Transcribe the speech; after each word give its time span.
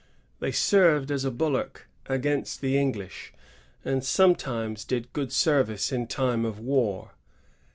They 0.39 0.51
served 0.51 1.11
as 1.11 1.25
a 1.25 1.29
bulwark 1.29 1.87
against 2.07 2.59
the 2.61 2.75
English, 2.75 3.33
and 3.85 4.03
sometimes 4.03 4.83
did 4.83 5.13
good 5.13 5.31
service 5.31 5.91
in 5.91 6.07
time 6.07 6.43
of 6.43 6.57
war. 6.59 7.11